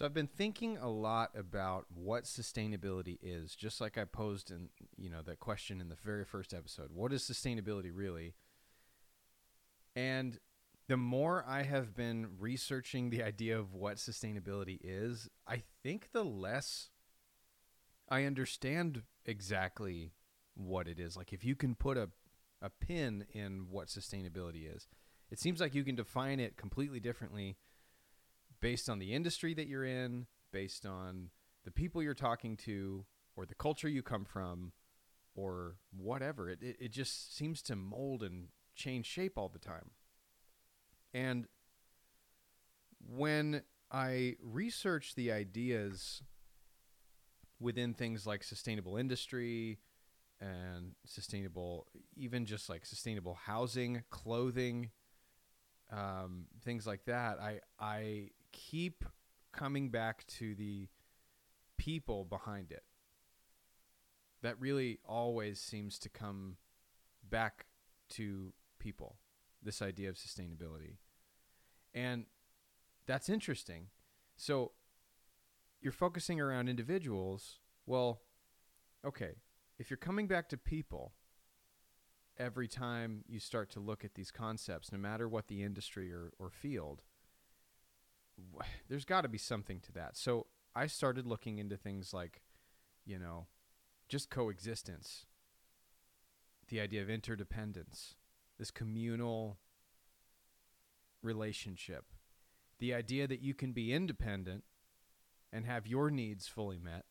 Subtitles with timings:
[0.00, 4.70] So I've been thinking a lot about what sustainability is, just like I posed in,
[4.96, 6.88] you know, that question in the very first episode.
[6.90, 8.32] What is sustainability really?
[9.94, 10.38] And
[10.88, 16.24] the more I have been researching the idea of what sustainability is, I think the
[16.24, 16.88] less
[18.08, 20.14] I understand exactly
[20.54, 21.14] what it is.
[21.14, 22.08] Like if you can put a
[22.62, 24.88] a pin in what sustainability is,
[25.30, 27.58] it seems like you can define it completely differently
[28.60, 31.30] based on the industry that you're in, based on
[31.64, 33.04] the people you're talking to,
[33.36, 34.72] or the culture you come from,
[35.34, 36.50] or whatever.
[36.50, 39.90] It, it, it just seems to mold and change shape all the time.
[41.12, 41.46] And
[43.08, 46.22] when I research the ideas
[47.58, 49.78] within things like sustainable industry
[50.40, 54.90] and sustainable, even just like sustainable housing, clothing,
[55.92, 59.04] um, things like that, I I keep
[59.52, 60.88] coming back to the
[61.76, 62.84] people behind it.
[64.42, 66.56] That really always seems to come
[67.28, 67.66] back
[68.10, 69.16] to people,
[69.62, 70.96] this idea of sustainability.
[71.92, 72.26] And
[73.06, 73.86] that's interesting.
[74.36, 74.72] So
[75.80, 77.58] you're focusing around individuals.
[77.86, 78.22] Well,
[79.04, 79.36] okay,
[79.78, 81.12] if you're coming back to people
[82.38, 86.32] every time you start to look at these concepts, no matter what the industry or,
[86.38, 87.02] or field,
[88.88, 90.16] there's got to be something to that.
[90.16, 92.42] So I started looking into things like,
[93.04, 93.46] you know,
[94.08, 95.26] just coexistence,
[96.68, 98.14] the idea of interdependence,
[98.58, 99.58] this communal
[101.22, 102.04] relationship,
[102.78, 104.64] the idea that you can be independent
[105.52, 107.04] and have your needs fully met,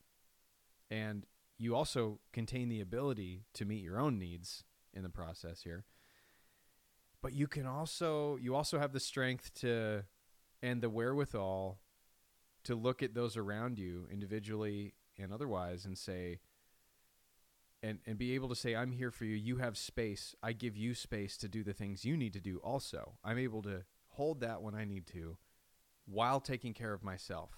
[0.89, 1.25] and
[1.57, 4.63] you also contain the ability to meet your own needs
[4.93, 5.85] in the process here.
[7.21, 10.05] But you can also you also have the strength to
[10.61, 11.79] and the wherewithal
[12.63, 16.39] to look at those around you individually and otherwise and say
[17.81, 19.35] and and be able to say I'm here for you.
[19.35, 20.35] You have space.
[20.43, 23.13] I give you space to do the things you need to do also.
[23.23, 25.37] I'm able to hold that when I need to
[26.05, 27.51] while taking care of myself.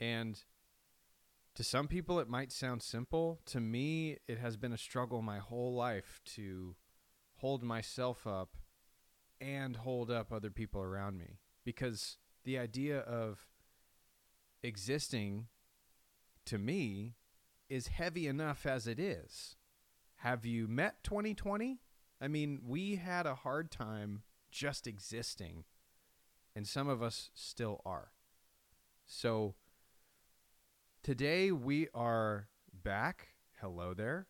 [0.00, 0.42] And
[1.54, 3.40] to some people it might sound simple.
[3.46, 6.74] To me it has been a struggle my whole life to
[7.36, 8.56] hold myself up
[9.40, 13.46] and hold up other people around me because the idea of
[14.62, 15.46] existing
[16.44, 17.14] to me
[17.68, 19.56] is heavy enough as it is.
[20.16, 21.78] Have you met 2020?
[22.20, 25.64] I mean, we had a hard time just existing,
[26.56, 28.12] and some of us still are.
[29.06, 29.54] So
[31.02, 32.48] today we are
[32.82, 33.28] back.
[33.60, 34.26] Hello there.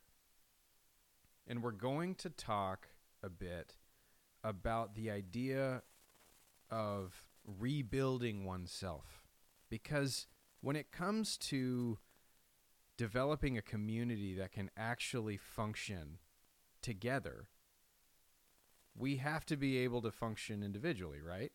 [1.47, 2.89] And we're going to talk
[3.23, 3.77] a bit
[4.43, 5.83] about the idea
[6.71, 9.27] of rebuilding oneself.
[9.71, 10.27] Because
[10.61, 11.99] when it comes to
[12.97, 16.19] developing a community that can actually function
[16.83, 17.49] together,
[18.97, 21.53] we have to be able to function individually, right?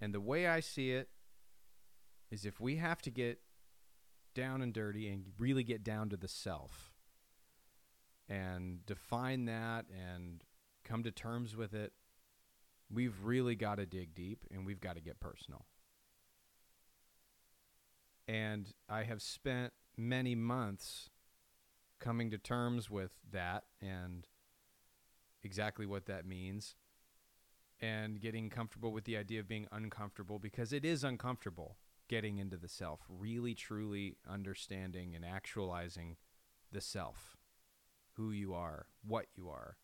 [0.00, 1.08] And the way I see it
[2.30, 3.40] is if we have to get
[4.34, 6.94] down and dirty and really get down to the self
[8.28, 10.42] and define that and
[10.92, 11.90] come to terms with it,
[12.92, 15.64] we've really got to dig deep and we've got to get personal.
[18.28, 21.08] And I have spent many months
[21.98, 24.28] coming to terms with that and
[25.42, 26.74] exactly what that means
[27.80, 32.58] and getting comfortable with the idea of being uncomfortable because it is uncomfortable getting into
[32.58, 36.16] the self, really truly understanding and actualizing
[36.70, 37.38] the self,
[38.16, 39.78] who you are, what you are,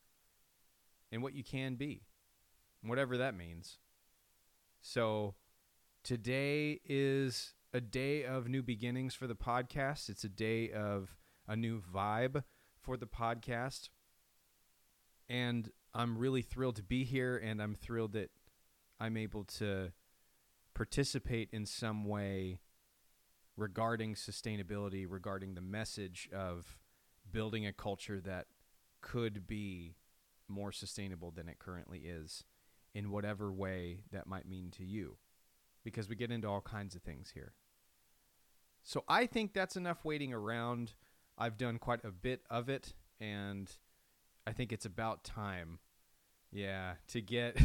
[1.10, 2.02] and what you can be,
[2.82, 3.78] whatever that means.
[4.80, 5.34] So
[6.02, 10.08] today is a day of new beginnings for the podcast.
[10.08, 12.44] It's a day of a new vibe
[12.80, 13.88] for the podcast.
[15.28, 18.30] And I'm really thrilled to be here, and I'm thrilled that
[19.00, 19.92] I'm able to
[20.74, 22.60] participate in some way
[23.56, 26.78] regarding sustainability, regarding the message of
[27.30, 28.46] building a culture that
[29.00, 29.96] could be
[30.48, 32.44] more sustainable than it currently is
[32.94, 35.16] in whatever way that might mean to you
[35.84, 37.52] because we get into all kinds of things here.
[38.82, 40.92] So I think that's enough waiting around.
[41.36, 43.70] I've done quite a bit of it and
[44.46, 45.78] I think it's about time.
[46.50, 47.58] Yeah, to get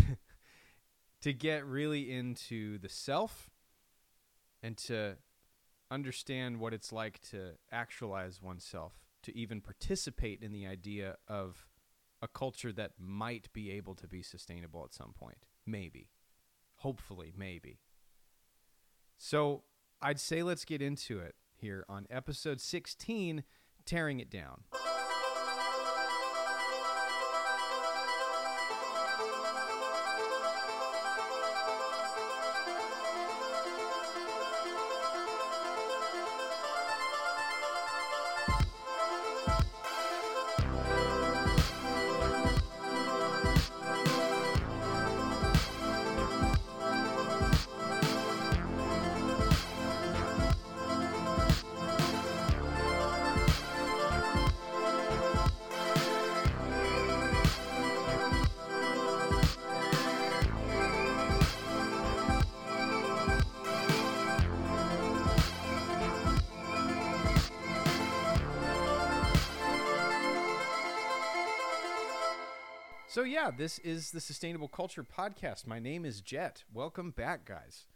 [1.21, 3.49] to get really into the self
[4.61, 5.15] and to
[5.89, 8.93] understand what it's like to actualize oneself,
[9.23, 11.65] to even participate in the idea of
[12.23, 15.45] a culture that might be able to be sustainable at some point.
[15.65, 16.09] Maybe.
[16.77, 17.81] Hopefully, maybe.
[19.17, 19.63] So
[20.01, 23.43] I'd say let's get into it here on episode 16,
[23.85, 24.63] Tearing It Down.
[73.43, 75.67] Yeah, this is the Sustainable Culture Podcast.
[75.67, 76.63] My name is Jet.
[76.73, 77.87] Welcome back, guys.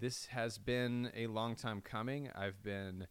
[0.00, 2.28] This has been a long time coming.
[2.34, 3.06] I've been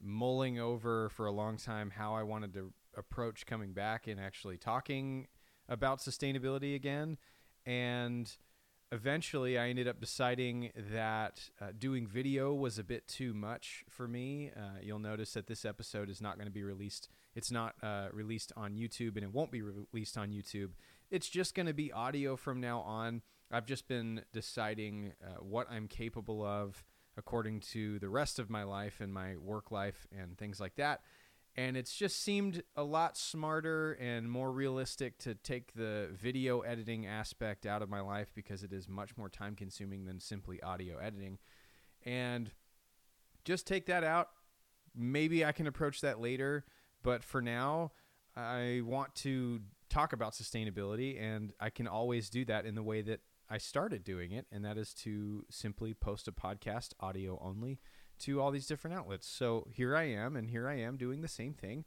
[0.00, 4.56] mulling over for a long time how I wanted to approach coming back and actually
[4.56, 5.26] talking
[5.68, 7.18] about sustainability again.
[7.66, 8.30] And
[8.92, 14.06] eventually, I ended up deciding that uh, doing video was a bit too much for
[14.06, 14.52] me.
[14.56, 17.08] Uh, you'll notice that this episode is not going to be released.
[17.34, 20.70] It's not uh, released on YouTube, and it won't be re- released on YouTube
[21.12, 23.20] it's just going to be audio from now on.
[23.50, 26.82] I've just been deciding uh, what I'm capable of
[27.18, 31.02] according to the rest of my life and my work life and things like that.
[31.54, 37.04] And it's just seemed a lot smarter and more realistic to take the video editing
[37.04, 40.96] aspect out of my life because it is much more time consuming than simply audio
[40.96, 41.36] editing.
[42.06, 42.50] And
[43.44, 44.30] just take that out.
[44.96, 46.64] Maybe I can approach that later.
[47.02, 47.92] But for now,
[48.34, 49.60] I want to
[49.92, 54.04] talk about sustainability, and I can always do that in the way that I started
[54.04, 57.78] doing it, and that is to simply post a podcast audio only
[58.20, 59.28] to all these different outlets.
[59.28, 61.84] So here I am, and here I am doing the same thing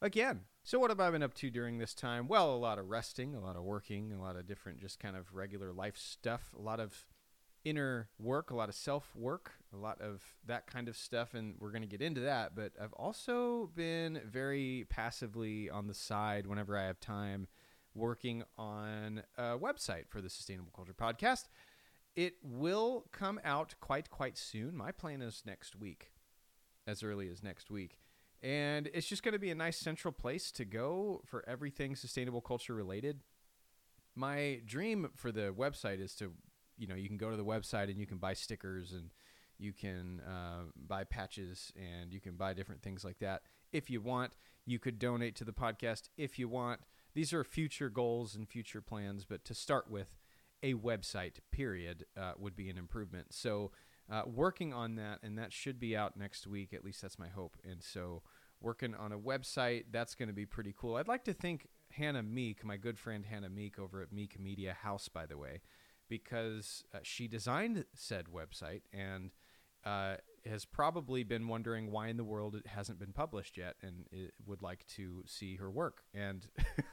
[0.00, 0.40] again.
[0.64, 2.26] So, what have I been up to during this time?
[2.26, 5.16] Well, a lot of resting, a lot of working, a lot of different just kind
[5.16, 7.06] of regular life stuff, a lot of
[7.64, 11.34] inner work, a lot of self work, a lot of that kind of stuff.
[11.34, 12.54] And we're going to get into that.
[12.54, 17.46] But I've also been very passively on the side whenever I have time
[17.94, 21.48] working on a website for the Sustainable Culture Podcast.
[22.14, 24.76] It will come out quite, quite soon.
[24.76, 26.12] My plan is next week,
[26.86, 27.98] as early as next week.
[28.42, 32.40] And it's just going to be a nice central place to go for everything sustainable
[32.40, 33.20] culture related.
[34.14, 36.32] My dream for the website is to
[36.76, 39.10] you know you can go to the website and you can buy stickers and
[39.62, 43.42] you can uh, buy patches and you can buy different things like that
[43.72, 44.32] if you want.
[44.64, 46.80] You could donate to the podcast if you want.
[47.14, 50.16] These are future goals and future plans, but to start with,
[50.62, 53.32] a website period uh, would be an improvement.
[53.32, 53.72] So,
[54.10, 56.72] uh, working on that, and that should be out next week.
[56.72, 57.56] At least that's my hope.
[57.64, 58.22] And so,
[58.60, 60.96] working on a website, that's going to be pretty cool.
[60.96, 64.76] I'd like to think Hannah Meek, my good friend Hannah Meek over at Meek Media
[64.82, 65.62] House, by the way,
[66.08, 69.30] because uh, she designed said website and
[69.84, 74.06] uh, has probably been wondering why in the world it hasn't been published yet and
[74.46, 76.02] would like to see her work.
[76.14, 76.46] And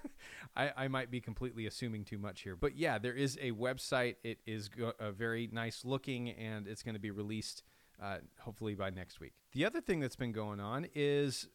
[0.56, 2.56] I, I, might be completely assuming too much here.
[2.56, 4.16] But yeah, there is a website.
[4.24, 7.64] It is go- very nice looking and it's going to be released
[8.02, 9.34] uh, hopefully by next week.
[9.54, 11.48] The other thing that's been going on is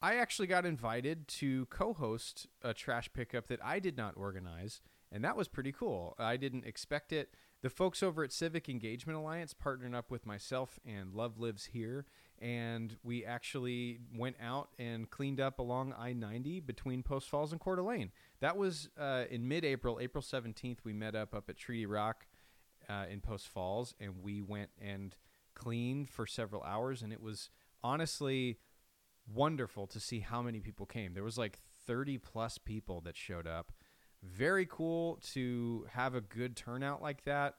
[0.00, 4.80] I actually got invited to co host a trash pickup that I did not organize
[5.12, 6.16] and that was pretty cool.
[6.18, 7.34] I didn't expect it.
[7.62, 12.06] The folks over at Civic Engagement Alliance partnered up with myself and Love Lives Here,
[12.40, 17.60] and we actually went out and cleaned up along I 90 between Post Falls and
[17.60, 18.10] Coeur d'Alene.
[18.40, 20.78] That was uh, in mid April, April 17th.
[20.82, 22.26] We met up up at Treaty Rock
[22.88, 25.14] uh, in Post Falls, and we went and
[25.54, 27.48] cleaned for several hours, and it was
[27.80, 28.58] honestly
[29.32, 31.14] wonderful to see how many people came.
[31.14, 33.70] There was like 30 plus people that showed up
[34.22, 37.56] very cool to have a good turnout like that.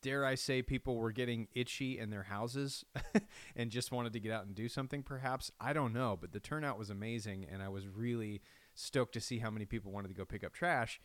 [0.00, 2.84] Dare I say, people were getting itchy in their houses
[3.56, 5.50] and just wanted to get out and do something, perhaps.
[5.60, 8.40] I don't know, but the turnout was amazing, and I was really
[8.74, 11.00] stoked to see how many people wanted to go pick up trash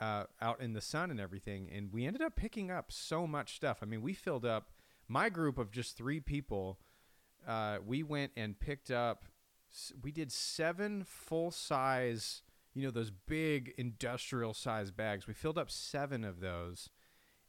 [0.00, 1.70] uh, out in the sun and everything.
[1.74, 3.78] And we ended up picking up so much stuff.
[3.82, 4.72] I mean, we filled up
[5.08, 6.78] my group of just three people.
[7.46, 9.24] Uh, we went and picked up,
[10.02, 12.42] we did seven full size
[12.74, 15.26] you know those big industrial size bags.
[15.26, 16.90] We filled up seven of those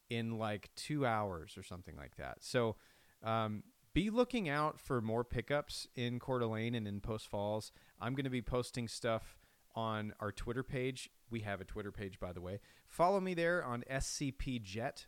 [0.09, 2.37] in like two hours or something like that.
[2.43, 2.75] So
[3.23, 3.63] um,
[3.93, 7.71] be looking out for more pickups in Coeur d'Alene and in Post Falls.
[7.99, 9.39] I'm going to be posting stuff
[9.73, 11.09] on our Twitter page.
[11.31, 12.59] We have a Twitter page, by the way.
[12.87, 15.07] Follow me there on SCP Jet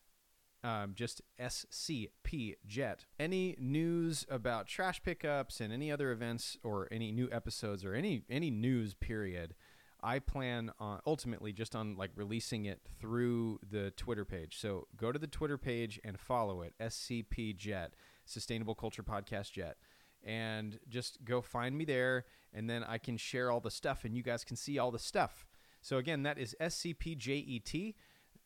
[0.64, 3.06] Um, just SCP Jet.
[3.20, 8.24] Any news about trash pickups and any other events or any new episodes or any
[8.30, 9.54] any news period,
[10.02, 14.60] I plan on ultimately just on like releasing it through the Twitter page.
[14.60, 17.94] So go to the Twitter page and follow it, SCP Jet,
[18.26, 19.78] Sustainable Culture Podcast Jet.
[20.24, 24.16] And just go find me there, and then I can share all the stuff, and
[24.16, 25.46] you guys can see all the stuff.
[25.82, 27.96] So again, that is SCPJET.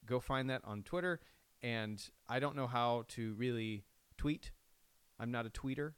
[0.05, 1.22] Go find that on Twitter.
[1.63, 3.86] And I don't know how to really
[4.17, 4.51] tweet.
[5.20, 5.93] I'm not a tweeter.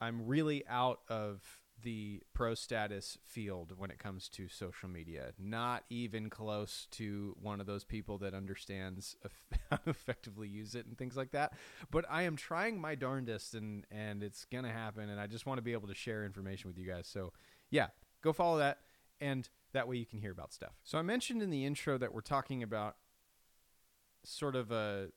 [0.00, 5.32] I'm really out of the pro status field when it comes to social media.
[5.38, 9.16] Not even close to one of those people that understands
[9.70, 11.52] how to effectively use it and things like that.
[11.90, 15.58] But I am trying my darndest and and it's to happen and I just want
[15.58, 17.06] to be able to share information with you guys.
[17.06, 17.32] So,
[17.70, 17.88] yeah,
[18.22, 18.78] go follow that
[19.20, 20.72] and that way you can hear about stuff.
[20.84, 22.96] So I mentioned in the intro that we're talking about
[24.24, 25.08] sort of a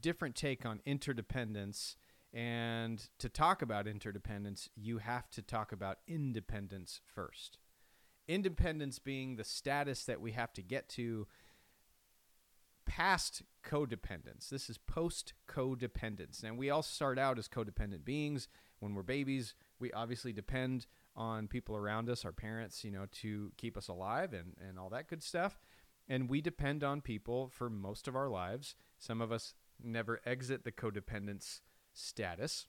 [0.00, 1.96] different take on interdependence
[2.36, 7.56] and to talk about interdependence, you have to talk about independence first.
[8.28, 11.26] Independence being the status that we have to get to
[12.84, 14.50] past codependence.
[14.50, 16.42] This is post codependence.
[16.42, 18.48] And we all start out as codependent beings.
[18.80, 23.50] When we're babies, we obviously depend on people around us, our parents, you know, to
[23.56, 25.58] keep us alive and, and all that good stuff.
[26.06, 28.76] And we depend on people for most of our lives.
[28.98, 31.60] Some of us never exit the codependence
[31.96, 32.66] status.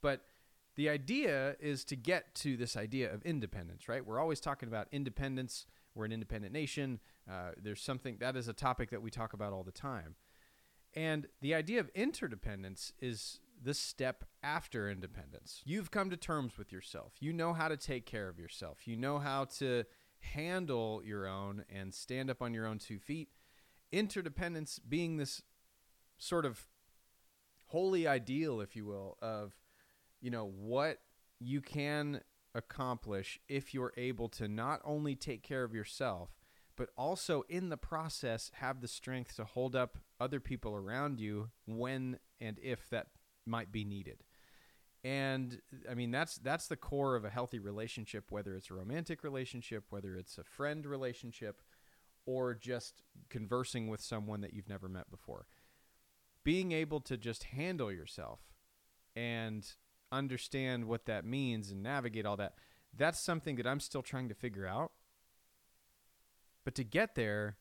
[0.00, 0.22] But
[0.76, 4.04] the idea is to get to this idea of independence, right?
[4.04, 5.66] We're always talking about independence.
[5.94, 7.00] We're an independent nation.
[7.30, 10.14] Uh, there's something that is a topic that we talk about all the time.
[10.94, 15.62] And the idea of interdependence is the step after independence.
[15.64, 17.14] You've come to terms with yourself.
[17.20, 18.86] You know how to take care of yourself.
[18.86, 19.84] You know how to
[20.20, 23.28] handle your own and stand up on your own two feet.
[23.92, 25.42] Interdependence being this
[26.18, 26.66] sort of
[27.66, 29.56] holy ideal, if you will, of
[30.20, 30.98] you know what
[31.38, 32.20] you can
[32.54, 36.30] accomplish if you're able to not only take care of yourself,
[36.76, 41.50] but also in the process have the strength to hold up other people around you
[41.66, 43.08] when and if that
[43.44, 44.24] might be needed.
[45.04, 49.22] And I mean that's that's the core of a healthy relationship whether it's a romantic
[49.22, 51.62] relationship, whether it's a friend relationship
[52.24, 55.46] or just conversing with someone that you've never met before
[56.46, 58.38] being able to just handle yourself
[59.16, 59.66] and
[60.12, 62.54] understand what that means and navigate all that
[62.96, 64.92] that's something that I'm still trying to figure out.
[66.64, 67.56] But to get there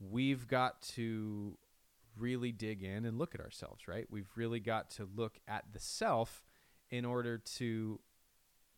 [0.00, 1.58] we've got to
[2.16, 4.06] really dig in and look at ourselves right?
[4.10, 6.42] We've really got to look at the self
[6.88, 8.00] in order to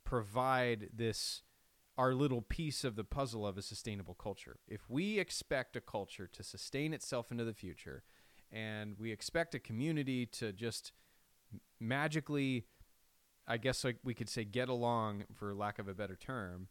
[0.03, 1.43] provide this
[1.97, 4.57] our little piece of the puzzle of a sustainable culture.
[4.67, 8.03] If we expect a culture to sustain itself into the future
[8.53, 10.93] and we expect a community to just
[11.79, 12.65] magically
[13.49, 16.69] i guess like we could say get along for lack of a better term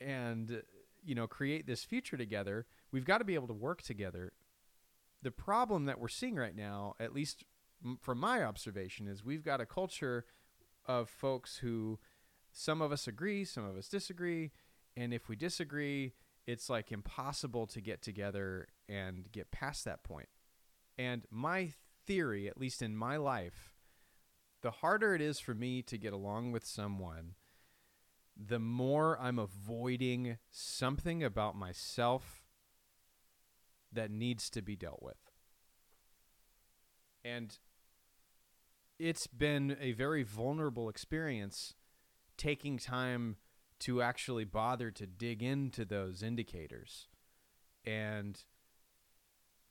[0.00, 0.62] and
[1.06, 2.66] you know create this future together.
[2.92, 4.32] We've got to be able to work together.
[5.22, 7.44] The problem that we're seeing right now at least
[8.00, 10.24] from my observation is we've got a culture
[10.86, 11.98] of folks who
[12.52, 14.50] some of us agree some of us disagree
[14.96, 16.14] and if we disagree
[16.46, 20.28] it's like impossible to get together and get past that point
[20.98, 21.72] and my
[22.06, 23.74] theory, at least in my life,
[24.62, 27.34] the harder it is for me to get along with someone,
[28.36, 32.46] the more I'm avoiding something about myself
[33.92, 35.16] that needs to be dealt with.
[37.24, 37.58] And
[38.98, 41.74] it's been a very vulnerable experience
[42.36, 43.36] taking time
[43.80, 47.08] to actually bother to dig into those indicators
[47.84, 48.42] and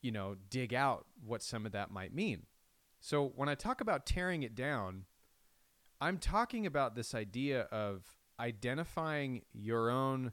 [0.05, 2.43] you know, dig out what some of that might mean.
[2.99, 5.05] So when I talk about tearing it down,
[5.99, 8.05] I'm talking about this idea of
[8.39, 10.31] identifying your own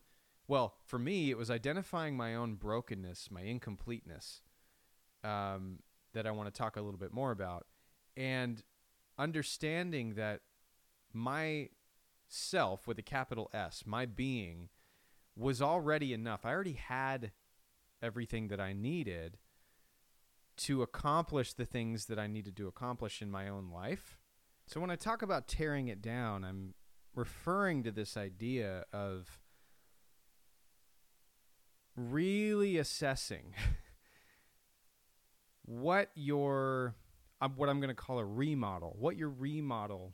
[0.48, 4.42] well, for me, it was identifying my own brokenness, my incompleteness,
[5.24, 5.78] um,
[6.12, 7.66] that I want to talk a little bit more about,
[8.18, 8.62] and
[9.16, 10.40] understanding that
[11.14, 11.68] my
[12.28, 14.68] self with a capital S, my being,
[15.34, 16.44] was already enough.
[16.44, 17.30] I already had
[18.02, 19.38] everything that I needed
[20.62, 24.18] to accomplish the things that I needed to accomplish in my own life.
[24.66, 26.74] So when I talk about tearing it down, I'm
[27.14, 29.40] referring to this idea of
[31.96, 33.54] really assessing
[35.64, 36.94] what your
[37.40, 40.12] um, what I'm going to call a remodel, what your remodel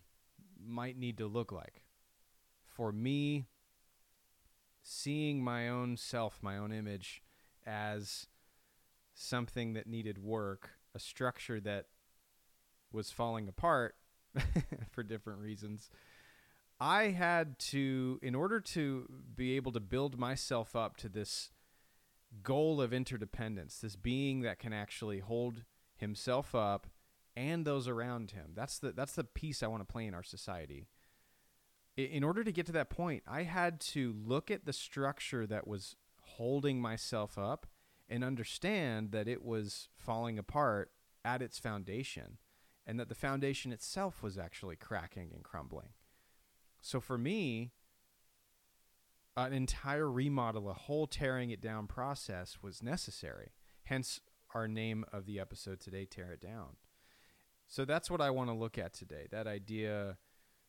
[0.59, 1.85] might need to look like.
[2.65, 3.47] For me,
[4.83, 7.23] seeing my own self, my own image
[7.67, 8.27] as
[9.19, 11.87] something that needed work, a structure that
[12.93, 13.97] was falling apart
[14.91, 15.91] for different reasons.
[16.81, 21.51] I had to, in order to be able to build myself up to this
[22.43, 25.65] goal of interdependence, this being that can actually hold
[25.97, 26.87] himself up
[27.35, 28.53] and those around him.
[28.55, 30.87] That's the that's the piece I want to play in our society.
[31.97, 35.67] In order to get to that point, I had to look at the structure that
[35.67, 37.67] was holding myself up
[38.09, 40.91] and understand that it was falling apart
[41.25, 42.39] at its foundation
[42.87, 45.91] and that the foundation itself was actually cracking and crumbling.
[46.81, 47.73] So for me,
[49.37, 53.53] an entire remodel, a whole tearing it down process was necessary.
[53.85, 54.21] Hence
[54.55, 56.77] our name of the episode today, Tear It Down.
[57.67, 59.27] So that's what I want to look at today.
[59.31, 60.17] That idea,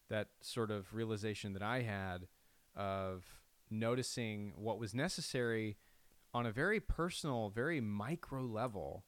[0.09, 2.27] that sort of realization that I had
[2.75, 3.23] of
[3.71, 5.77] noticing what was necessary
[6.33, 9.03] on a very personal, very micro level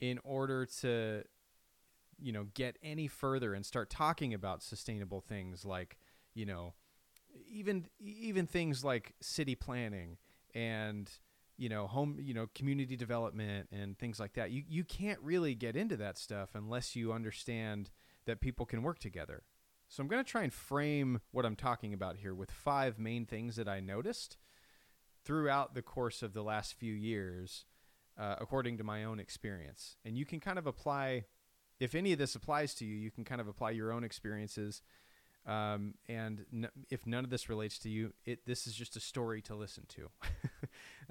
[0.00, 1.22] in order to
[2.20, 5.98] you know get any further and start talking about sustainable things like
[6.34, 6.74] you know
[7.48, 10.16] even even things like city planning
[10.54, 11.10] and
[11.56, 14.50] you know home you know community development and things like that.
[14.50, 17.90] You you can't really get into that stuff unless you understand
[18.26, 19.42] that people can work together.
[19.90, 23.24] So i'm going to try and frame what i'm talking about here with five main
[23.24, 24.36] things that i noticed
[25.28, 27.66] throughout the course of the last few years
[28.18, 31.26] uh, according to my own experience and you can kind of apply
[31.78, 34.80] if any of this applies to you you can kind of apply your own experiences
[35.46, 39.00] um, and n- if none of this relates to you, it this is just a
[39.00, 40.10] story to listen to.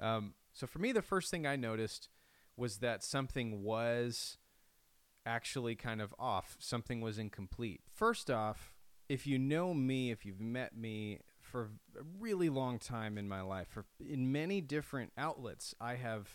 [0.00, 2.08] um, so for me, the first thing I noticed
[2.56, 4.38] was that something was
[5.26, 6.56] actually kind of off.
[6.60, 7.80] Something was incomplete.
[7.92, 8.74] First off,
[9.08, 13.40] if you know me, if you've met me for a really long time in my
[13.40, 16.28] life, for in many different outlets, I have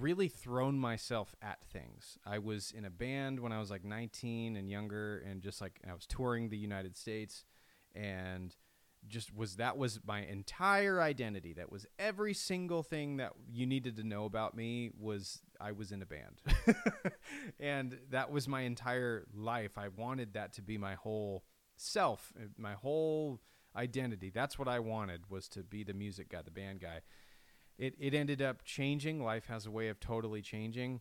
[0.00, 2.18] really thrown myself at things.
[2.24, 5.80] I was in a band when I was like 19 and younger, and just like
[5.88, 7.44] I was touring the United States,
[7.94, 8.54] and
[9.08, 11.52] just was that was my entire identity.
[11.52, 15.92] That was every single thing that you needed to know about me was I was
[15.92, 16.42] in a band,
[17.60, 19.78] and that was my entire life.
[19.78, 21.44] I wanted that to be my whole
[21.76, 23.40] self, my whole
[23.76, 24.30] identity.
[24.30, 27.02] That's what I wanted was to be the music guy, the band guy
[27.78, 29.22] it, it ended up changing.
[29.22, 31.00] Life has a way of totally changing.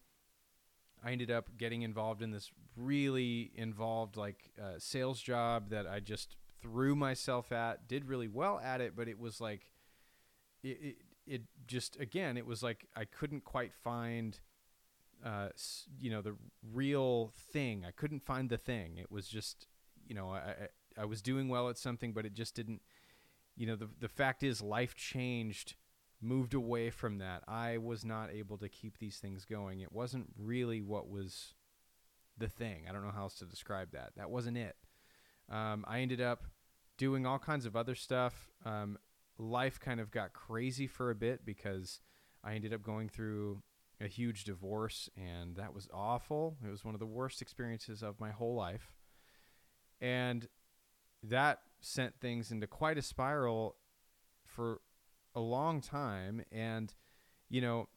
[1.04, 6.00] I ended up getting involved in this really involved like uh, sales job that I
[6.00, 7.88] just threw myself at.
[7.88, 9.72] Did really well at it, but it was like
[10.64, 10.96] it, it,
[11.28, 14.40] it just again it was like I couldn't quite find
[15.24, 15.50] uh,
[16.00, 16.36] you know the
[16.74, 17.86] real thing.
[17.88, 18.98] I couldn't find the thing.
[18.98, 19.68] It was just
[20.08, 22.82] you know I I was doing well at something, but it just didn't.
[23.56, 25.76] You know the the fact is life changed
[26.22, 27.44] moved away from that.
[27.48, 29.82] I was not able to keep these things going.
[29.82, 31.54] It wasn't really what was
[32.38, 32.86] the thing.
[32.90, 34.12] I don't know how else to describe that.
[34.18, 34.76] That wasn't it.
[35.50, 36.46] Um, I ended up
[36.98, 38.50] doing all kinds of other stuff.
[38.66, 38.98] Um,
[39.38, 42.00] life kind of got crazy for a bit because
[42.44, 43.62] I ended up going through
[44.02, 46.58] a huge divorce, and that was awful.
[46.66, 48.94] It was one of the worst experiences of my whole life.
[50.02, 50.48] And
[51.24, 53.76] that sent things into quite a spiral
[54.46, 54.82] for
[55.34, 56.44] a long time.
[56.52, 56.94] And
[57.50, 57.90] you know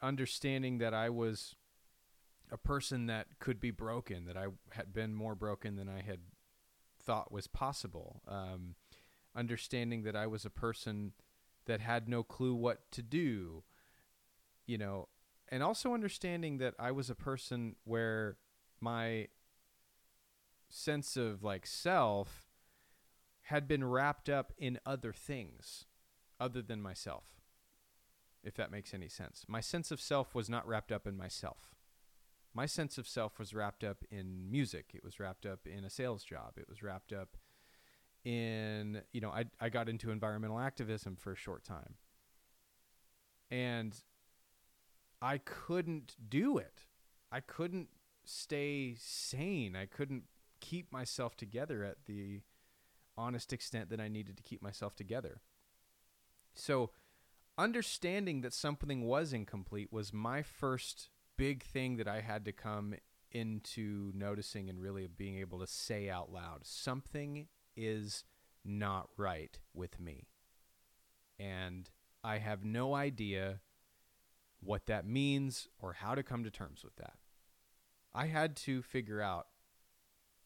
[0.00, 1.56] understanding that I was
[2.50, 6.20] a person that could be broken that I had been more broken than I had
[7.02, 8.22] thought was possible.
[8.26, 8.74] Um,
[9.36, 11.12] understanding that I was a person
[11.66, 13.62] that had no clue what to do
[14.68, 15.08] you know
[15.50, 18.36] and also understanding that I was a person where
[18.80, 19.28] my
[20.68, 22.47] sense of like self
[23.48, 25.86] had been wrapped up in other things
[26.38, 27.24] other than myself,
[28.44, 29.46] if that makes any sense.
[29.48, 31.74] My sense of self was not wrapped up in myself.
[32.52, 34.90] My sense of self was wrapped up in music.
[34.92, 36.58] It was wrapped up in a sales job.
[36.58, 37.38] It was wrapped up
[38.22, 41.94] in, you know, I, I got into environmental activism for a short time.
[43.50, 43.94] And
[45.22, 46.84] I couldn't do it.
[47.32, 47.88] I couldn't
[48.26, 49.74] stay sane.
[49.74, 50.24] I couldn't
[50.60, 52.42] keep myself together at the
[53.18, 55.40] honest extent that I needed to keep myself together.
[56.54, 56.90] So,
[57.58, 62.94] understanding that something was incomplete was my first big thing that I had to come
[63.30, 68.24] into noticing and really being able to say out loud something is
[68.64, 70.28] not right with me.
[71.38, 71.90] And
[72.24, 73.60] I have no idea
[74.60, 77.14] what that means or how to come to terms with that.
[78.14, 79.46] I had to figure out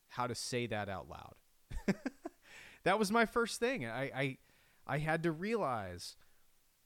[0.09, 1.35] how to say that out loud.
[2.85, 3.87] that was my first thing.
[3.87, 4.39] I, I
[4.87, 6.17] I had to realize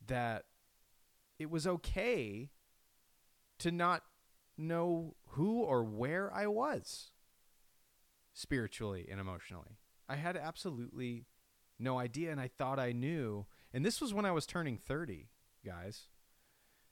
[0.06, 0.44] that
[1.38, 2.50] it was okay
[3.58, 4.02] to not
[4.58, 7.10] know who or where I was
[8.32, 9.78] spiritually and emotionally.
[10.08, 11.26] I had absolutely
[11.78, 13.46] no idea, and I thought I knew.
[13.72, 15.28] And this was when I was turning 30,
[15.64, 16.08] guys.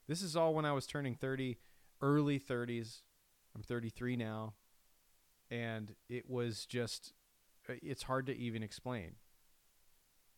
[0.09, 1.59] This is all when I was turning 30,
[2.03, 3.03] early 30s.
[3.55, 4.55] I'm 33 now.
[5.51, 7.13] And it was just,
[7.69, 9.17] it's hard to even explain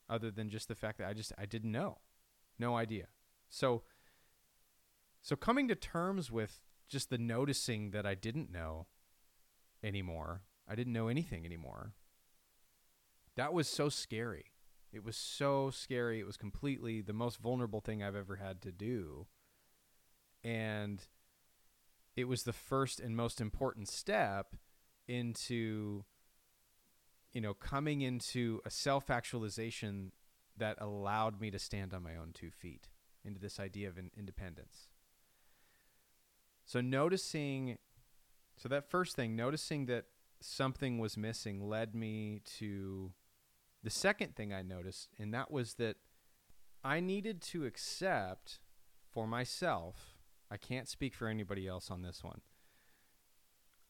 [0.08, 1.98] other than just the fact that I just, I didn't know.
[2.58, 3.06] No idea.
[3.48, 3.82] So,
[5.22, 8.86] so coming to terms with just the noticing that I didn't know
[9.82, 11.92] anymore, I didn't know anything anymore.
[13.36, 14.52] That was so scary.
[14.92, 16.20] It was so scary.
[16.20, 19.26] It was completely the most vulnerable thing I've ever had to do.
[20.42, 21.02] And
[22.14, 24.56] it was the first and most important step
[25.06, 26.04] into
[27.36, 30.12] you know coming into a self-actualization
[30.56, 32.88] that allowed me to stand on my own two feet
[33.24, 34.88] into this idea of independence
[36.64, 37.78] so noticing
[38.56, 40.06] so that first thing noticing that
[40.40, 43.12] something was missing led me to
[43.82, 45.96] the second thing I noticed, and that was that
[46.82, 48.58] I needed to accept
[49.12, 50.16] for myself,
[50.50, 52.40] I can't speak for anybody else on this one.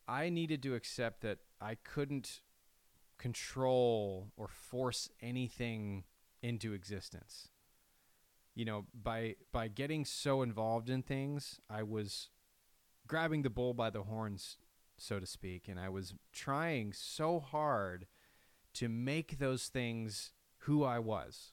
[0.06, 2.42] I needed to accept that I couldn't
[3.18, 6.04] control or force anything
[6.42, 7.48] into existence.
[8.54, 12.30] You know, by by getting so involved in things, I was
[13.06, 14.56] grabbing the bull by the horns,
[14.96, 18.06] so to speak, and I was trying so hard
[18.74, 21.50] to make those things who I was.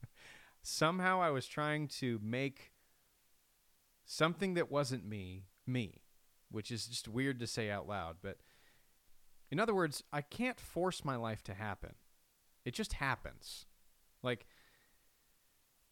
[0.62, 2.72] Somehow I was trying to make
[4.04, 6.02] something that wasn't me, me,
[6.50, 8.16] which is just weird to say out loud.
[8.22, 8.38] But
[9.52, 11.94] in other words, I can't force my life to happen,
[12.64, 13.66] it just happens.
[14.22, 14.46] Like,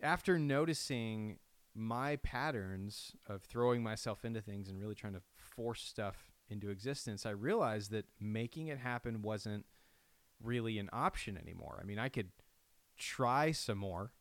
[0.00, 1.38] after noticing
[1.74, 7.26] my patterns of throwing myself into things and really trying to force stuff into existence,
[7.26, 9.66] I realized that making it happen wasn't
[10.42, 11.78] really an option anymore.
[11.80, 12.30] I mean, I could
[12.96, 14.12] try some more.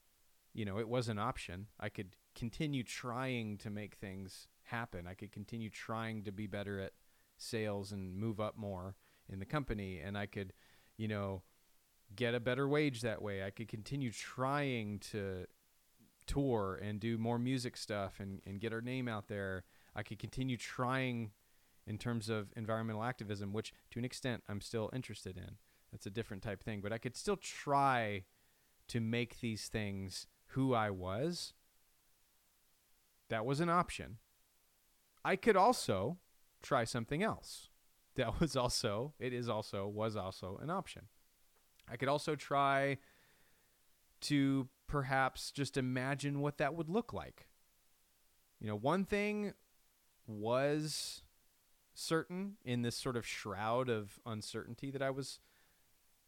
[0.54, 1.67] You know, it was an option.
[1.80, 5.08] I could continue trying to make things happen.
[5.08, 6.91] I could continue trying to be better at
[7.38, 8.95] sales and move up more
[9.32, 10.54] in the company and I could,
[10.98, 11.44] you know,
[12.15, 13.44] get a better wage that way.
[13.44, 15.46] I could continue trying to
[16.26, 19.63] tour and do more music stuff and, and get our name out there.
[19.96, 21.32] I could continue trying
[21.88, 25.56] in terms of environmental activism, which to an extent I'm still interested in.
[25.92, 26.82] That's a different type thing.
[26.82, 28.26] But I could still try
[28.89, 31.54] to make these things who I was.
[33.30, 34.18] That was an option.
[35.24, 36.18] I could also
[36.62, 37.68] try something else.
[38.19, 41.03] That was also, it is also, was also an option.
[41.89, 42.97] I could also try
[44.21, 47.47] to perhaps just imagine what that would look like.
[48.60, 49.53] You know, one thing
[50.27, 51.23] was
[51.93, 55.39] certain in this sort of shroud of uncertainty that I was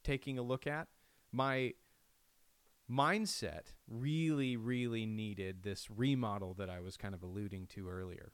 [0.02, 0.88] taking a look at,
[1.30, 1.74] my
[2.90, 8.32] mindset really, really needed this remodel that I was kind of alluding to earlier.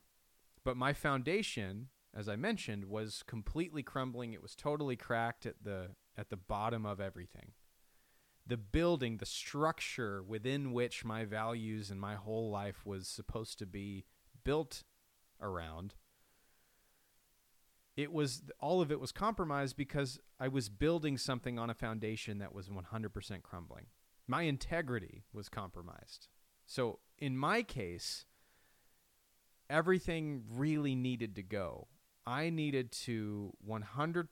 [0.63, 1.87] But my foundation,
[2.17, 4.34] as I mentioned, was completely crumbling.
[4.34, 7.51] It was totally cracked at the at the bottom of everything.
[8.45, 13.65] The building, the structure within which my values and my whole life was supposed to
[13.65, 14.06] be
[14.43, 14.84] built
[15.41, 15.93] around
[17.97, 22.38] it was all of it was compromised because I was building something on a foundation
[22.38, 23.88] that was 100% crumbling.
[24.27, 26.27] My integrity was compromised.
[26.67, 28.25] So in my case,
[29.67, 31.88] everything really needed to go.
[32.27, 34.27] I needed to 100%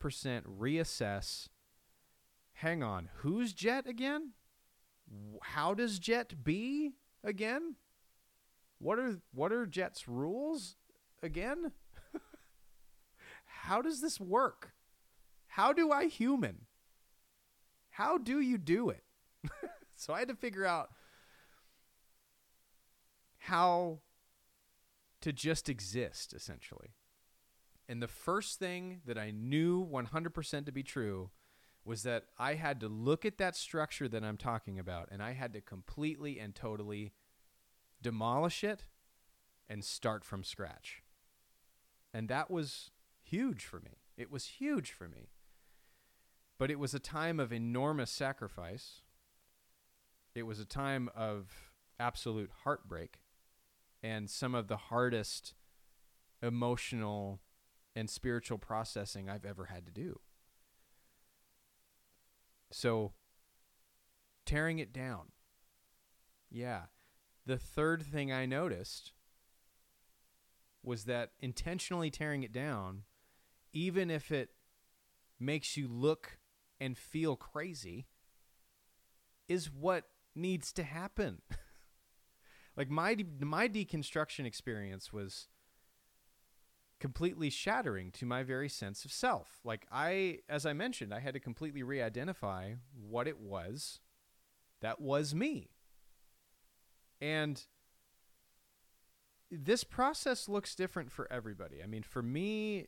[0.59, 1.47] reassess
[2.55, 4.31] hang on, who's Jet again?
[5.43, 7.75] How does Jet be again?
[8.79, 10.75] What are what are Jet's rules
[11.21, 11.71] again?
[13.45, 14.71] how does this work?
[15.47, 16.65] How do I human?
[17.91, 19.03] How do you do it?
[19.95, 20.89] so I had to figure out
[23.37, 23.99] how
[25.21, 26.95] to just exist, essentially.
[27.87, 31.29] And the first thing that I knew 100% to be true
[31.83, 35.33] was that I had to look at that structure that I'm talking about and I
[35.33, 37.13] had to completely and totally
[38.01, 38.85] demolish it
[39.69, 41.03] and start from scratch.
[42.13, 42.89] And that was
[43.21, 43.99] huge for me.
[44.17, 45.29] It was huge for me.
[46.57, 49.01] But it was a time of enormous sacrifice.
[50.33, 53.19] It was a time of absolute heartbreak
[54.01, 55.53] and some of the hardest
[56.41, 57.41] emotional
[57.95, 60.19] and spiritual processing I've ever had to do.
[62.71, 63.13] So,
[64.45, 65.31] tearing it down.
[66.49, 66.83] Yeah.
[67.45, 69.13] The third thing I noticed
[70.83, 73.03] was that intentionally tearing it down,
[73.73, 74.49] even if it
[75.39, 76.37] makes you look
[76.79, 78.07] and feel crazy,
[79.47, 80.05] is what
[80.35, 81.41] needs to happen.
[82.77, 85.47] like my my deconstruction experience was
[86.99, 89.59] completely shattering to my very sense of self.
[89.63, 93.99] Like I as I mentioned, I had to completely re-identify what it was
[94.81, 95.71] that was me.
[97.21, 97.63] And
[99.51, 101.81] this process looks different for everybody.
[101.83, 102.87] I mean, for me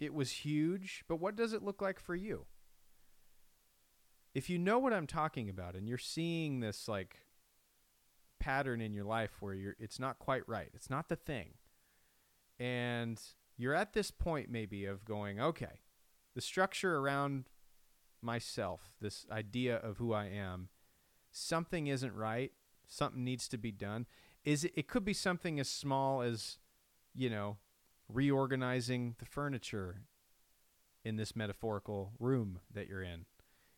[0.00, 2.46] it was huge, but what does it look like for you?
[4.34, 7.18] If you know what I'm talking about and you're seeing this like
[8.44, 10.68] pattern in your life where you're it's not quite right.
[10.74, 11.54] It's not the thing.
[12.58, 13.20] And
[13.56, 15.80] you're at this point maybe of going, okay,
[16.34, 17.44] the structure around
[18.22, 20.68] myself, this idea of who I am,
[21.30, 22.52] something isn't right,
[22.86, 24.06] something needs to be done.
[24.44, 26.58] Is it, it could be something as small as,
[27.14, 27.58] you know,
[28.08, 30.02] reorganizing the furniture
[31.04, 33.26] in this metaphorical room that you're in.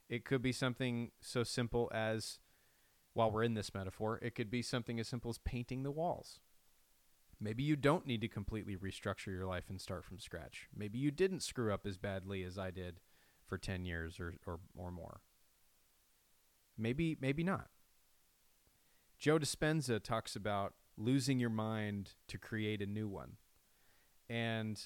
[0.09, 2.39] It could be something so simple as
[3.15, 6.41] while we're in this metaphor, it could be something as simple as painting the walls.
[7.40, 10.68] Maybe you don't need to completely restructure your life and start from scratch.
[10.75, 13.01] Maybe you didn't screw up as badly as I did
[13.46, 15.20] for 10 years or, or, or more.
[16.79, 17.68] Maybe, maybe not.
[19.18, 23.33] Joe Dispenza talks about losing your mind to create a new one.
[24.29, 24.83] And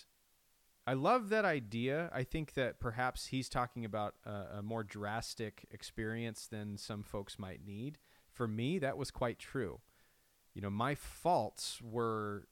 [0.87, 2.11] I love that idea.
[2.13, 7.39] I think that perhaps he's talking about a, a, more drastic experience than some folks
[7.39, 7.99] might need.
[8.33, 9.81] For me, that was quite true.
[10.61, 12.47] You know, my faults were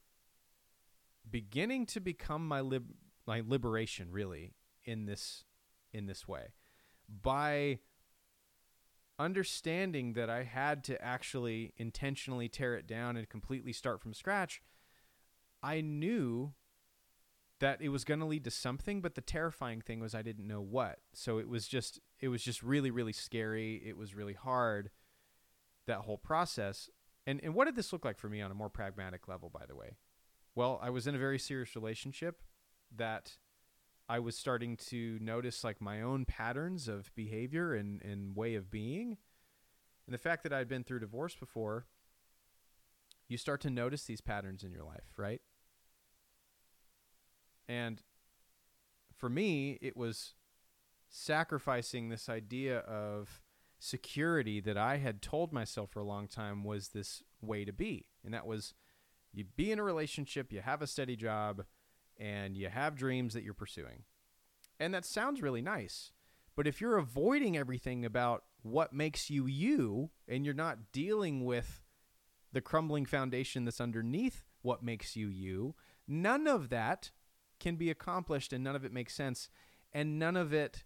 [1.31, 2.95] beginning to become my lib-
[3.27, 5.45] my liberation really in this
[5.93, 6.55] in this way.
[7.07, 7.81] By
[9.19, 14.63] understanding that I had to actually intentionally tear it down and completely start from scratch.
[15.63, 16.55] I knew
[17.61, 20.49] that it was going to lead to something but the terrifying thing was i didn't
[20.49, 21.01] know what.
[21.13, 23.83] So it was just it was just really really scary.
[23.85, 24.89] It was really hard
[25.87, 26.89] that whole process
[27.29, 29.67] and and what did this look like for me on a more pragmatic level by
[29.69, 29.97] the way?
[30.55, 32.43] Well i was in a very serious relationship
[32.97, 33.37] that
[34.09, 38.71] i was starting to notice like my own patterns of behavior and and way of
[38.71, 39.19] being.
[40.07, 41.87] And the fact that i'd been through divorce before
[43.29, 45.43] you start to notice these patterns in your life right?
[47.69, 48.03] And
[49.15, 50.33] for me, it was
[51.11, 53.43] sacrificing this idea of
[53.79, 58.07] security that I had told myself for a long time was this way to be.
[58.25, 58.75] And that was
[59.33, 61.65] you be in a relationship, you have a steady job,
[62.19, 64.05] and you have dreams that you're pursuing.
[64.81, 66.13] And that sounds really nice.
[66.57, 71.83] But if you're avoiding everything about what makes you you and you're not dealing with
[72.53, 75.75] the crumbling foundation that's underneath what makes you you,
[76.07, 77.13] none of that
[77.61, 79.49] can be accomplished and none of it makes sense
[79.93, 80.85] and none of it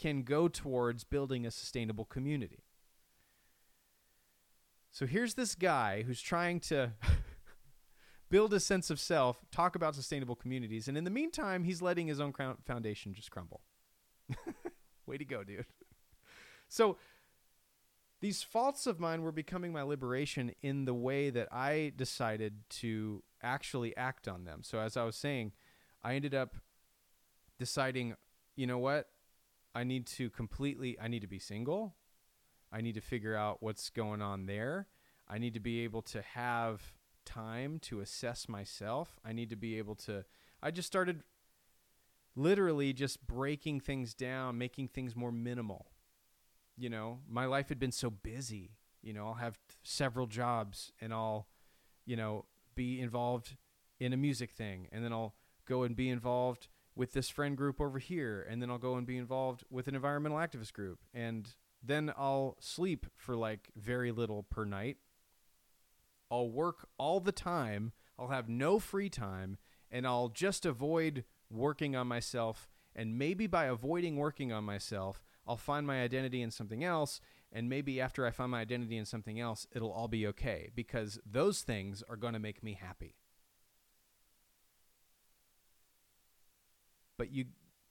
[0.00, 2.64] can go towards building a sustainable community.
[4.90, 6.92] So here's this guy who's trying to
[8.30, 12.06] build a sense of self, talk about sustainable communities, and in the meantime, he's letting
[12.06, 12.32] his own
[12.66, 13.60] foundation just crumble.
[15.06, 15.66] Way to go, dude.
[16.66, 16.96] So
[18.22, 23.22] these faults of mine were becoming my liberation in the way that I decided to
[23.42, 24.60] actually act on them.
[24.62, 25.52] So as I was saying,
[26.02, 26.56] I ended up
[27.58, 28.14] deciding,
[28.56, 29.06] you know what?
[29.74, 31.94] I need to completely I need to be single.
[32.72, 34.88] I need to figure out what's going on there.
[35.28, 36.92] I need to be able to have
[37.24, 39.18] time to assess myself.
[39.24, 40.24] I need to be able to
[40.62, 41.22] I just started
[42.36, 45.86] literally just breaking things down, making things more minimal.
[46.76, 48.76] You know, my life had been so busy.
[49.02, 51.46] You know, I'll have several jobs and I'll,
[52.06, 53.56] you know, be involved
[53.98, 55.34] in a music thing and then I'll
[55.66, 59.06] go and be involved with this friend group over here and then I'll go and
[59.06, 61.48] be involved with an environmental activist group and
[61.82, 64.98] then I'll sleep for like very little per night.
[66.30, 67.92] I'll work all the time.
[68.18, 69.56] I'll have no free time
[69.90, 75.56] and I'll just avoid working on myself and maybe by avoiding working on myself, I'll
[75.56, 77.20] find my identity in something else
[77.52, 81.18] and maybe after I find my identity in something else, it'll all be okay because
[81.24, 83.16] those things are going to make me happy.
[87.20, 87.44] But you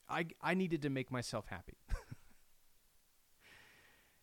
[0.09, 1.77] I I needed to make myself happy.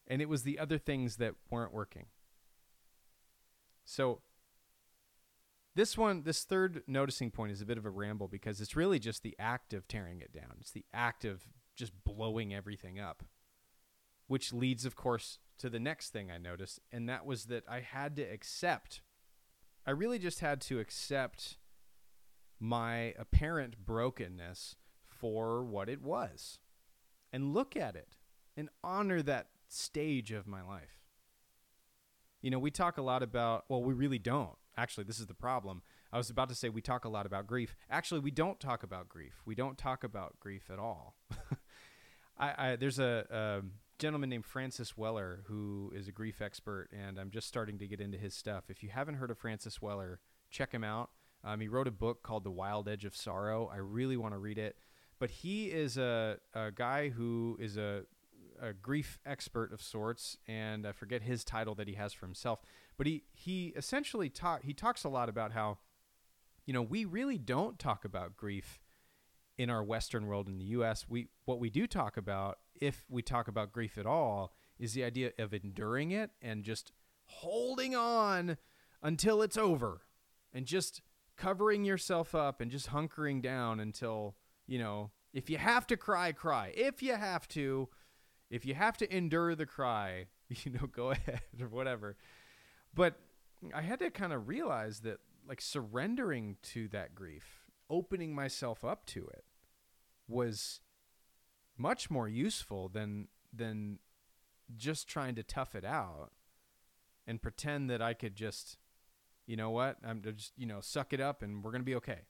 [0.08, 2.06] and it was the other things that weren't working.
[3.84, 4.20] So
[5.76, 8.98] this one, this third noticing point is a bit of a ramble because it's really
[8.98, 10.56] just the act of tearing it down.
[10.60, 11.44] It's the act of
[11.76, 13.22] just blowing everything up,
[14.26, 17.78] which leads, of course, to the next thing I noticed, and that was that I
[17.78, 19.02] had to accept
[19.86, 21.58] I really just had to accept
[22.58, 24.74] my apparent brokenness
[25.26, 26.60] for what it was
[27.32, 28.14] and look at it
[28.56, 31.00] and honor that stage of my life.
[32.40, 34.56] You know, we talk a lot about, well, we really don't.
[34.76, 35.82] Actually, this is the problem.
[36.12, 37.74] I was about to say we talk a lot about grief.
[37.90, 39.42] Actually, we don't talk about grief.
[39.44, 41.16] We don't talk about grief at all.
[42.38, 43.62] I, I, there's a, a
[43.98, 48.00] gentleman named Francis Weller who is a grief expert, and I'm just starting to get
[48.00, 48.64] into his stuff.
[48.68, 51.10] If you haven't heard of Francis Weller, check him out.
[51.42, 53.68] Um, he wrote a book called The Wild Edge of Sorrow.
[53.72, 54.76] I really want to read it.
[55.18, 58.02] But he is a, a guy who is a,
[58.60, 62.60] a grief expert of sorts, and I forget his title that he has for himself.
[62.98, 65.78] But he, he essentially talk he talks a lot about how,
[66.66, 68.80] you know, we really don't talk about grief
[69.58, 71.06] in our Western world in the U.S.
[71.08, 75.04] We what we do talk about, if we talk about grief at all, is the
[75.04, 76.92] idea of enduring it and just
[77.24, 78.58] holding on
[79.02, 80.02] until it's over,
[80.52, 81.00] and just
[81.36, 86.32] covering yourself up and just hunkering down until you know if you have to cry,
[86.32, 86.72] cry.
[86.74, 87.90] If you have to,
[88.50, 92.16] if you have to endure the cry, you know, go ahead or whatever.
[92.94, 93.20] But
[93.74, 99.04] I had to kind of realize that like surrendering to that grief, opening myself up
[99.06, 99.44] to it
[100.26, 100.80] was
[101.76, 103.98] much more useful than than
[104.74, 106.30] just trying to tough it out
[107.26, 108.78] and pretend that I could just
[109.46, 109.98] you know what?
[110.04, 112.22] I'm just, you know, suck it up and we're going to be okay.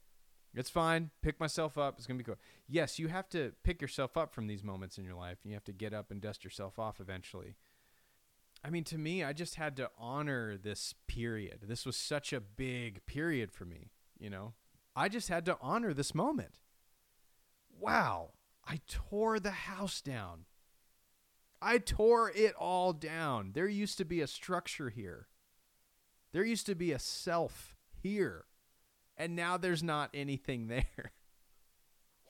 [0.56, 1.10] It's fine.
[1.20, 1.98] Pick myself up.
[1.98, 2.40] It's going to be cool.
[2.66, 5.38] Yes, you have to pick yourself up from these moments in your life.
[5.44, 7.56] You have to get up and dust yourself off eventually.
[8.64, 11.64] I mean, to me, I just had to honor this period.
[11.68, 14.54] This was such a big period for me, you know?
[14.96, 16.60] I just had to honor this moment.
[17.78, 18.30] Wow,
[18.66, 20.46] I tore the house down.
[21.60, 23.50] I tore it all down.
[23.54, 25.28] There used to be a structure here.
[26.32, 28.46] There used to be a self here
[29.16, 31.12] and now there's not anything there.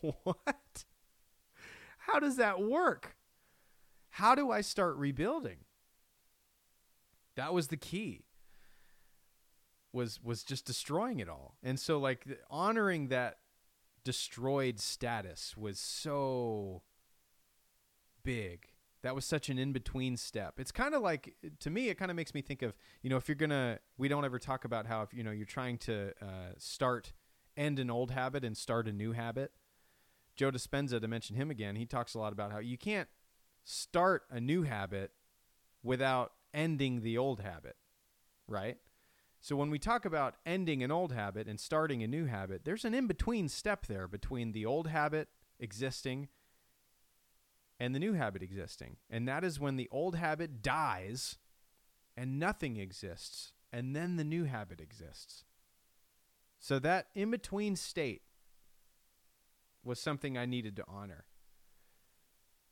[0.23, 0.85] what?
[1.99, 3.17] How does that work?
[4.11, 5.59] How do I start rebuilding?
[7.35, 8.25] That was the key.
[9.93, 11.57] Was was just destroying it all.
[11.63, 13.39] And so like honoring that
[14.05, 16.83] destroyed status was so
[18.23, 18.69] big
[19.03, 20.59] that was such an in between step.
[20.59, 23.17] It's kind of like to me, it kind of makes me think of you know
[23.17, 26.13] if you're gonna we don't ever talk about how if you know you're trying to
[26.23, 27.13] uh, start
[27.57, 29.53] end an old habit and start a new habit.
[30.35, 33.09] Joe Dispenza, to mention him again, he talks a lot about how you can't
[33.65, 35.13] start a new habit
[35.83, 37.77] without ending the old habit,
[38.47, 38.77] right?
[39.41, 42.85] So when we talk about ending an old habit and starting a new habit, there's
[42.85, 45.29] an in between step there between the old habit
[45.59, 46.29] existing
[47.79, 48.97] and the new habit existing.
[49.11, 51.39] And that is when the old habit dies
[52.17, 55.45] and nothing exists, and then the new habit exists.
[56.59, 58.23] So that in between state
[59.85, 61.27] was something I needed to honor.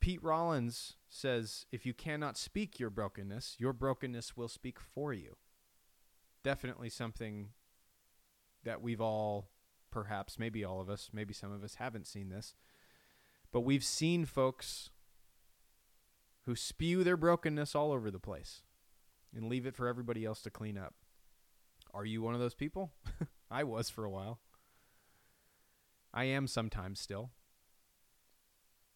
[0.00, 5.36] Pete Rollins says if you cannot speak your brokenness, your brokenness will speak for you.
[6.42, 7.50] Definitely something
[8.64, 9.48] that we've all,
[9.90, 12.54] perhaps, maybe all of us, maybe some of us haven't seen this,
[13.52, 14.90] but we've seen folks
[16.46, 18.62] who spew their brokenness all over the place
[19.34, 20.94] and leave it for everybody else to clean up.
[21.92, 22.92] Are you one of those people?
[23.50, 24.40] I was for a while.
[26.12, 27.30] I am sometimes still.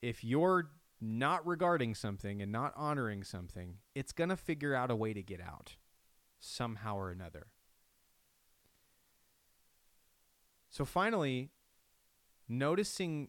[0.02, 4.96] If you're not regarding something and not honoring something, it's going to figure out a
[4.96, 5.76] way to get out
[6.38, 7.48] somehow or another.
[10.70, 11.50] So finally,
[12.48, 13.28] noticing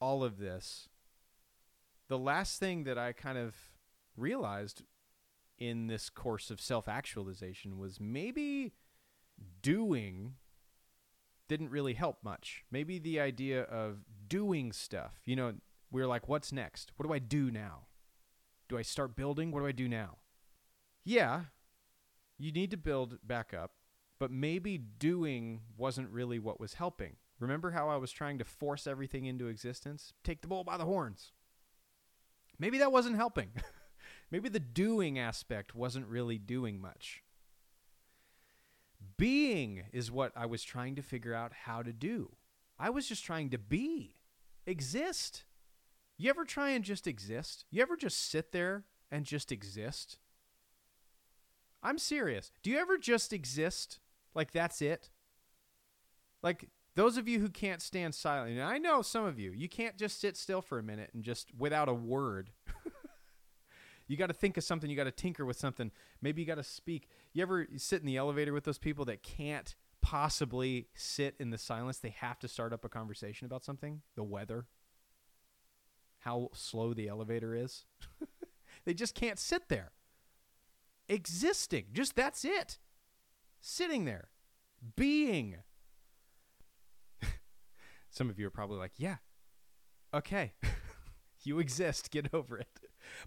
[0.00, 0.88] all of this
[2.08, 3.54] the last thing that I kind of
[4.16, 4.82] realized
[5.58, 8.72] in this course of self actualization was maybe
[9.62, 10.34] doing
[11.48, 12.64] didn't really help much.
[12.70, 15.54] Maybe the idea of doing stuff, you know,
[15.90, 16.92] we are like, what's next?
[16.96, 17.86] What do I do now?
[18.68, 19.50] Do I start building?
[19.50, 20.18] What do I do now?
[21.04, 21.42] Yeah,
[22.38, 23.72] you need to build back up,
[24.18, 27.16] but maybe doing wasn't really what was helping.
[27.38, 30.14] Remember how I was trying to force everything into existence?
[30.24, 31.32] Take the bull by the horns
[32.58, 33.50] maybe that wasn't helping.
[34.30, 37.22] maybe the doing aspect wasn't really doing much.
[39.16, 42.32] Being is what I was trying to figure out how to do.
[42.78, 44.16] I was just trying to be,
[44.66, 45.44] exist.
[46.16, 47.64] You ever try and just exist?
[47.70, 50.18] You ever just sit there and just exist?
[51.82, 52.50] I'm serious.
[52.62, 54.00] Do you ever just exist?
[54.34, 55.10] Like that's it?
[56.42, 59.68] Like those of you who can't stand silent, and I know some of you, you
[59.68, 62.50] can't just sit still for a minute and just without a word.
[64.06, 64.90] You got to think of something.
[64.90, 65.90] You got to tinker with something.
[66.20, 67.08] Maybe you got to speak.
[67.32, 71.58] You ever sit in the elevator with those people that can't possibly sit in the
[71.58, 71.98] silence?
[71.98, 74.02] They have to start up a conversation about something.
[74.14, 74.66] The weather.
[76.20, 77.84] How slow the elevator is.
[78.84, 79.92] they just can't sit there.
[81.08, 81.86] Existing.
[81.92, 82.78] Just that's it.
[83.60, 84.28] Sitting there.
[84.96, 85.56] Being.
[88.14, 89.16] Some of you are probably like, yeah,
[90.14, 90.52] okay.
[91.42, 92.12] you exist.
[92.12, 92.68] Get over it.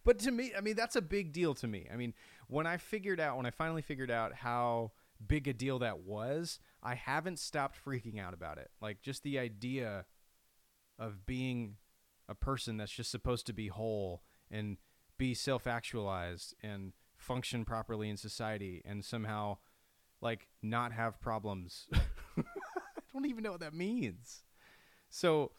[0.05, 1.87] But to me, I mean, that's a big deal to me.
[1.93, 2.13] I mean,
[2.47, 4.93] when I figured out, when I finally figured out how
[5.25, 8.71] big a deal that was, I haven't stopped freaking out about it.
[8.81, 10.05] Like, just the idea
[10.97, 11.75] of being
[12.29, 14.77] a person that's just supposed to be whole and
[15.17, 19.57] be self actualized and function properly in society and somehow,
[20.21, 21.87] like, not have problems.
[21.93, 22.41] I
[23.11, 24.43] don't even know what that means.
[25.09, 25.51] So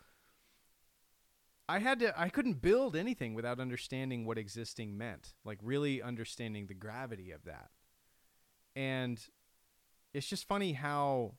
[1.69, 6.67] I had to I couldn't build anything without understanding what existing meant, like really understanding
[6.67, 7.71] the gravity of that.
[8.75, 9.21] And
[10.15, 11.35] it's just funny how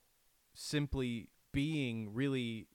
[0.54, 2.68] simply being really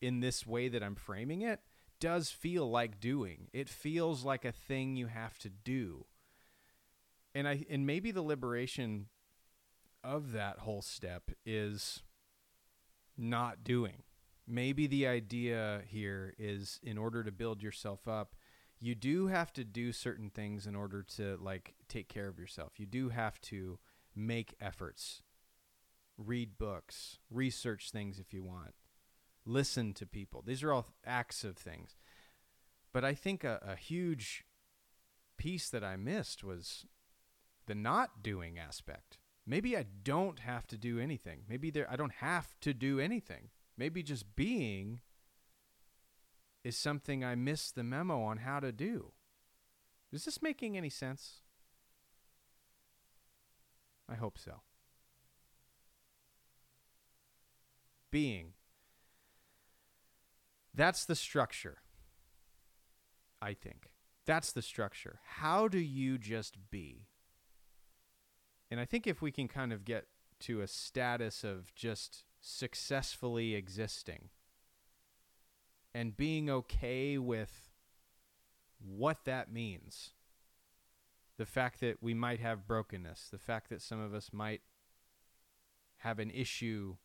[0.00, 1.60] in this way that I'm framing it
[2.00, 3.48] does feel like doing.
[3.52, 6.06] It feels like a thing you have to do.
[7.34, 9.06] And I and maybe the liberation
[10.04, 12.02] of that whole step is
[13.16, 14.02] not doing
[14.48, 18.34] maybe the idea here is in order to build yourself up
[18.80, 22.78] you do have to do certain things in order to like take care of yourself.
[22.78, 23.78] You do have to
[24.14, 25.22] make efforts.
[26.16, 27.18] Read books.
[27.30, 28.74] Research things if you want.
[29.44, 30.42] Listen to people.
[30.46, 31.96] These are all acts of things.
[32.92, 34.44] But i think a, a huge
[35.36, 36.86] piece that i missed was
[37.66, 39.18] the not doing aspect.
[39.46, 41.40] Maybe i don't have to do anything.
[41.48, 45.00] Maybe there i don't have to do anything Maybe just being
[46.64, 49.12] is something I missed the memo on how to do.
[50.12, 51.42] Is this making any sense?
[54.10, 54.62] I hope so.
[58.10, 58.54] Being.
[60.74, 61.78] That's the structure,
[63.40, 63.90] I think.
[64.26, 65.20] That's the structure.
[65.24, 67.06] How do you just be?
[68.70, 70.06] And I think if we can kind of get
[70.40, 74.30] to a status of just successfully existing
[75.94, 77.70] and being okay with
[78.78, 80.12] what that means.
[81.36, 84.62] The fact that we might have brokenness, the fact that some of us might
[85.98, 86.96] have an issue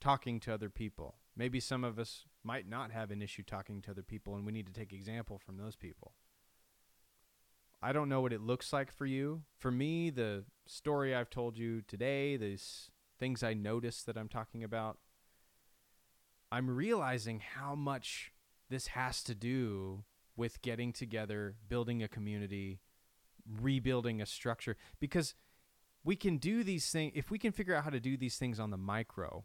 [0.00, 1.16] talking to other people.
[1.36, 4.52] Maybe some of us might not have an issue talking to other people, and we
[4.52, 6.12] need to take example from those people.
[7.82, 9.42] I don't know what it looks like for you.
[9.58, 14.64] For me, the story I've told you today, this things I notice that I'm talking
[14.64, 14.98] about,
[16.50, 18.32] I'm realizing how much
[18.70, 20.04] this has to do
[20.36, 22.80] with getting together, building a community,
[23.60, 24.76] rebuilding a structure.
[25.00, 25.34] Because
[26.04, 28.60] we can do these things, if we can figure out how to do these things
[28.60, 29.44] on the micro,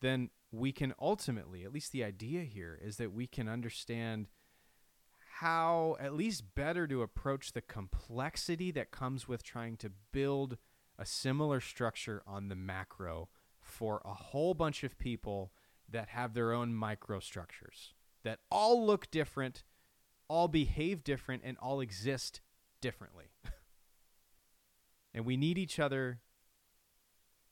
[0.00, 4.28] then we can ultimately, at least the idea here is that we can understand
[5.40, 10.58] how at least better to approach the complexity that comes with trying to build
[11.00, 15.50] a similar structure on the macro for a whole bunch of people
[15.88, 19.64] that have their own microstructures that all look different,
[20.28, 22.42] all behave different, and all exist
[22.82, 23.32] differently.
[25.14, 26.20] and we need each other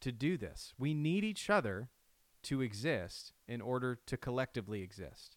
[0.01, 0.75] to do this.
[0.79, 1.89] We need each other
[2.45, 5.37] to exist in order to collectively exist.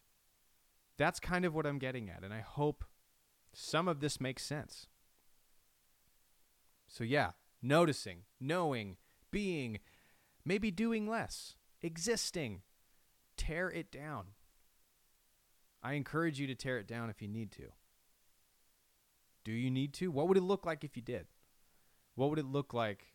[0.98, 2.84] That's kind of what I'm getting at, and I hope
[3.54, 4.86] some of this makes sense.
[6.86, 7.30] So, yeah,
[7.62, 8.96] noticing, knowing,
[9.30, 9.78] being,
[10.44, 12.62] maybe doing less, existing.
[13.36, 14.26] Tear it down.
[15.82, 17.72] I encourage you to tear it down if you need to.
[19.44, 20.10] Do you need to?
[20.10, 21.26] What would it look like if you did?
[22.14, 23.14] What would it look like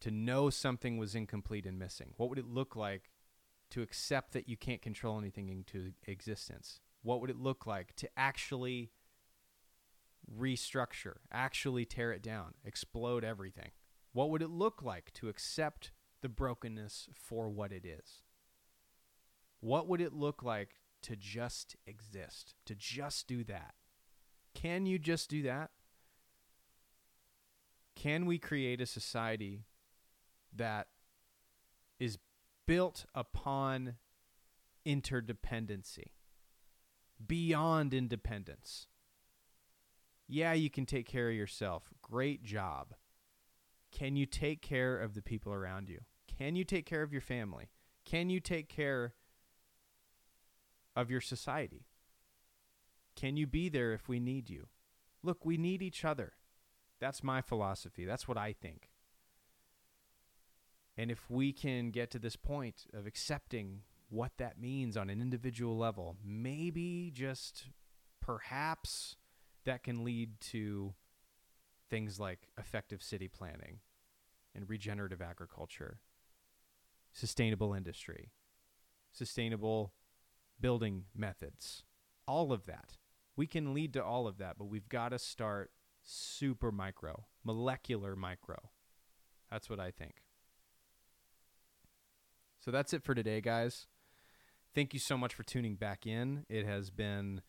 [0.00, 2.14] to know something was incomplete and missing?
[2.16, 3.10] What would it look like
[3.70, 6.80] to accept that you can't control anything into existence?
[7.02, 8.92] What would it look like to actually
[10.32, 13.70] restructure, actually tear it down, explode everything?
[14.12, 18.22] What would it look like to accept the brokenness for what it is?
[19.60, 23.74] What would it look like to just exist, to just do that?
[24.54, 25.70] Can you just do that?
[27.96, 29.66] Can we create a society
[30.54, 30.88] that
[31.98, 32.18] is
[32.66, 33.94] built upon
[34.86, 36.12] interdependency,
[37.26, 38.86] beyond independence?
[40.26, 41.90] Yeah, you can take care of yourself.
[42.02, 42.94] Great job.
[43.92, 46.00] Can you take care of the people around you?
[46.26, 47.70] Can you take care of your family?
[48.04, 49.14] Can you take care
[50.96, 51.86] of your society?
[53.14, 54.68] Can you be there if we need you?
[55.24, 56.34] look, we need each other.
[57.00, 58.04] That's my philosophy.
[58.04, 58.90] That's what I think.
[60.96, 65.20] And if we can get to this point of accepting what that means on an
[65.20, 67.64] individual level, maybe just
[68.20, 69.16] perhaps
[69.64, 70.94] that can lead to
[71.90, 73.78] things like effective city planning
[74.54, 76.00] and regenerative agriculture,
[77.12, 78.32] sustainable industry,
[79.12, 79.92] sustainable
[80.60, 81.84] building methods,
[82.26, 82.96] all of that.
[83.36, 85.70] We can lead to all of that, but we've got to start
[86.02, 88.70] super micro, molecular micro.
[89.50, 90.22] That's what I think.
[92.60, 93.86] So that's it for today, guys.
[94.74, 96.44] Thank you so much for tuning back in.
[96.48, 97.42] It has been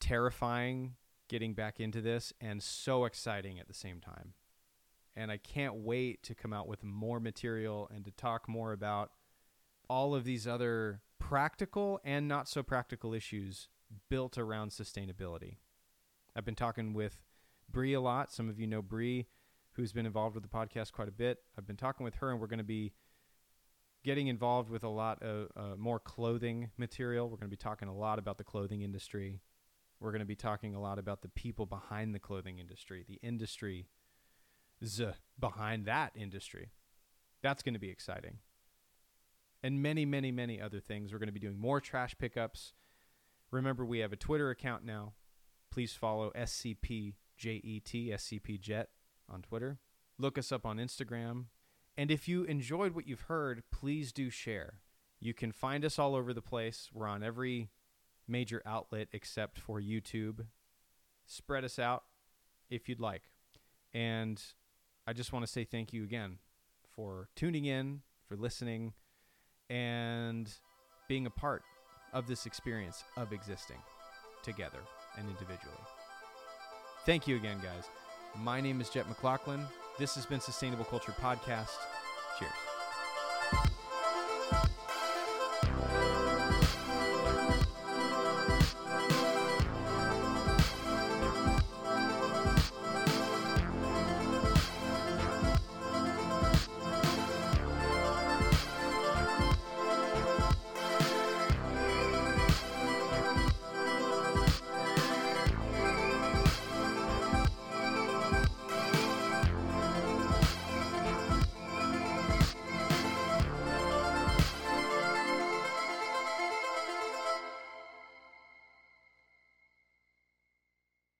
[0.00, 0.94] terrifying
[1.30, 4.34] getting back into this and so exciting at the same time.
[5.14, 9.12] And I can't wait to come out with more material and to talk more about
[9.88, 13.68] all of these other practical and not so practical issues
[14.08, 15.58] built around sustainability.
[16.34, 17.18] I've been talking with
[17.70, 18.32] Bree a lot.
[18.32, 19.26] Some of you know Bree,
[19.74, 21.38] who's been involved with the podcast quite a bit.
[21.56, 22.92] I've been talking with her, and we're going to be
[24.02, 27.28] getting involved with a lot of uh, more clothing material.
[27.28, 29.42] We're going to be talking a lot about the clothing industry.
[30.00, 33.20] We're going to be talking a lot about the people behind the clothing industry, the
[33.22, 33.86] industry
[35.38, 36.70] behind that industry.
[37.42, 38.38] That's going to be exciting.
[39.62, 41.12] And many, many, many other things.
[41.12, 42.72] We're going to be doing more trash pickups.
[43.50, 45.12] Remember, we have a Twitter account now.
[45.70, 48.86] Please follow SCPJET, SCPJet
[49.28, 49.78] on Twitter.
[50.18, 51.46] Look us up on Instagram.
[51.96, 54.80] And if you enjoyed what you've heard, please do share.
[55.20, 56.88] You can find us all over the place.
[56.92, 57.68] We're on every
[58.30, 60.46] major outlet except for YouTube.
[61.26, 62.04] Spread us out
[62.70, 63.22] if you'd like.
[63.92, 64.40] And
[65.06, 66.38] I just want to say thank you again
[66.94, 68.92] for tuning in, for listening,
[69.68, 70.52] and
[71.08, 71.62] being a part
[72.12, 73.78] of this experience of existing
[74.42, 74.78] together
[75.16, 75.76] and individually.
[77.06, 77.84] Thank you again, guys.
[78.36, 79.66] My name is Jet McLaughlin.
[79.98, 81.76] This has been Sustainable Culture Podcast.
[82.38, 82.69] Cheers.